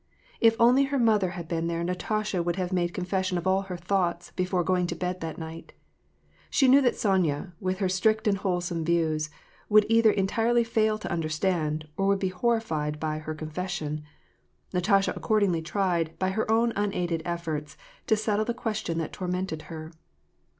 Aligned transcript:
If 0.39 0.55
only 0.59 0.85
her 0.85 0.97
mother 0.97 1.29
had 1.37 1.47
been 1.47 1.67
there 1.67 1.83
Natasha 1.83 2.41
would 2.41 2.55
have 2.55 2.73
made 2.73 2.91
confession 2.91 3.37
of 3.37 3.45
all 3.45 3.61
her 3.69 3.77
thoughts, 3.77 4.31
before 4.35 4.63
going 4.63 4.87
to 4.87 4.95
bed 4.95 5.21
that 5.21 5.37
night. 5.37 5.73
She 6.49 6.67
knew 6.67 6.81
that 6.81 6.95
Sonya, 6.95 7.53
with 7.59 7.77
her 7.77 7.87
strict 7.87 8.27
and 8.27 8.39
wholesome 8.39 8.83
views, 8.83 9.29
would 9.69 9.85
either 9.89 10.09
entirely 10.09 10.63
fail 10.63 10.97
to 10.97 11.11
understand, 11.11 11.87
or 11.97 12.07
would 12.07 12.17
be 12.17 12.29
horrified 12.29 12.99
by, 12.99 13.19
her 13.19 13.35
confession. 13.35 14.01
Natasha 14.73 15.13
accordingly 15.15 15.61
tried, 15.61 16.17
by 16.17 16.31
her 16.31 16.49
own 16.51 16.73
unaided 16.75 17.21
efforts, 17.23 17.77
to 18.07 18.17
settle 18.17 18.45
the 18.45 18.55
question 18.55 18.97
that 18.97 19.13
tormented 19.13 19.61
her. 19.69 19.91